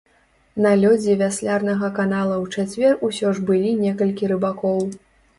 [0.65, 4.81] На лёдзе вяслярнага канала ў чацвер усё ж былі некалькі рыбакоў.